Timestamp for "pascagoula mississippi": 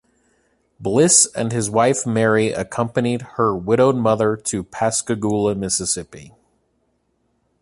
4.63-6.33